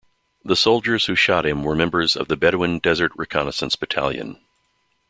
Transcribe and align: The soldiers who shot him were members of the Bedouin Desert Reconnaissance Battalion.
The 0.43 0.55
soldiers 0.55 1.05
who 1.05 1.13
shot 1.13 1.45
him 1.45 1.61
were 1.63 1.75
members 1.75 2.15
of 2.17 2.27
the 2.27 2.35
Bedouin 2.35 2.79
Desert 2.79 3.11
Reconnaissance 3.15 3.75
Battalion. 3.75 4.39